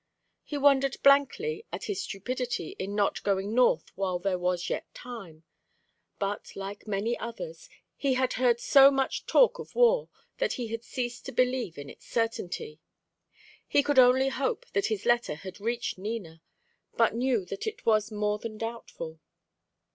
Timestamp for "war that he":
9.75-10.69